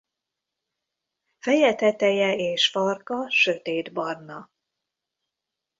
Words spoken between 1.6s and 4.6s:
teteje és farka sötét barna.